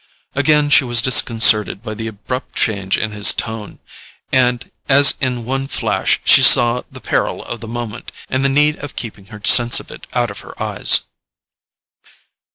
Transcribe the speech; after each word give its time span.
Again 0.33 0.71
she 0.71 0.83
was 0.83 0.99
disconcerted 1.03 1.83
by 1.83 1.93
the 1.93 2.07
abrupt 2.07 2.55
change 2.55 2.97
in 2.97 3.11
his 3.11 3.33
tone, 3.33 3.77
and 4.31 4.71
as 4.89 5.13
in 5.21 5.45
one 5.45 5.67
flash 5.67 6.19
she 6.25 6.41
saw 6.41 6.81
the 6.91 6.99
peril 6.99 7.45
of 7.45 7.59
the 7.59 7.67
moment, 7.67 8.11
and 8.27 8.43
the 8.43 8.49
need 8.49 8.77
of 8.77 8.95
keeping 8.95 9.25
her 9.25 9.43
sense 9.45 9.79
of 9.79 9.91
it 9.91 10.07
out 10.13 10.31
of 10.31 10.39
her 10.39 10.59
eyes. 10.59 11.01